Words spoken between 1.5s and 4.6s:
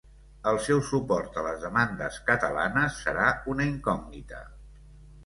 demandes catalanes serà una incògnita.